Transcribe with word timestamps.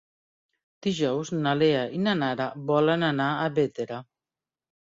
Dijous 0.85 1.31
na 1.43 1.53
Lea 1.59 1.83
i 1.99 2.01
na 2.07 2.17
Nara 2.23 2.49
volen 2.73 3.07
anar 3.13 3.31
a 3.35 3.47
Bétera. 3.61 4.03